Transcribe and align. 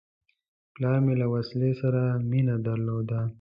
پلار 0.73 0.97
مې 1.05 1.13
له 1.21 1.27
وسلې 1.33 1.71
سره 1.81 2.01
مینه 2.29 2.55
درلوده. 2.67 3.21